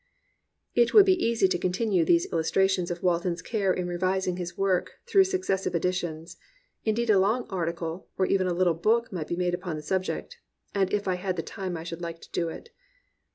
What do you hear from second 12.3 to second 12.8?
do it.